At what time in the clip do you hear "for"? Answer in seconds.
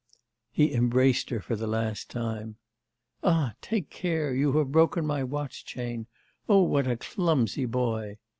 1.39-1.55